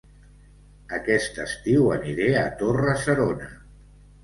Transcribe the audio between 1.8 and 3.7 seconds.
aniré a Torre-serona